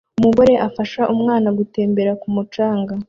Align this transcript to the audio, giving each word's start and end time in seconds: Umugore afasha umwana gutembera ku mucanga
Umugore 0.19 0.53
afasha 0.67 1.01
umwana 1.13 1.47
gutembera 1.57 2.11
ku 2.21 2.27
mucanga 2.35 2.93